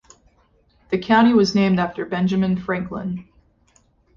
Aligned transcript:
The 0.89 0.97
county 0.97 1.31
was 1.31 1.53
named 1.53 1.79
after 1.79 2.05
Benjamin 2.07 2.57
Franklin. 2.57 3.27